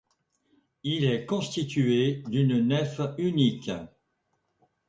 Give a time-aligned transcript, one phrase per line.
[0.81, 3.69] Il est constitué d'une nef unique.